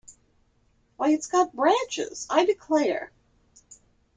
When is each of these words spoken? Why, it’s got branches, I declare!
Why, 0.97 1.11
it’s 1.11 1.27
got 1.27 1.55
branches, 1.55 2.25
I 2.27 2.43
declare! 2.43 3.11